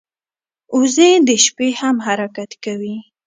[0.77, 2.95] وزې د شپې هم حرکت کوي